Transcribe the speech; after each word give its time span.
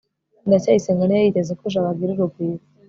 ndacyayisenga 0.47 1.03
ntiyari 1.05 1.27
yiteze 1.29 1.53
ko 1.59 1.63
jabo 1.71 1.89
agira 1.93 2.11
urugwiro 2.13 2.63